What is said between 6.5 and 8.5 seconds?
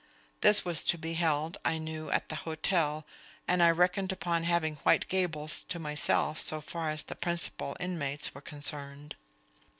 far as the principal inmates were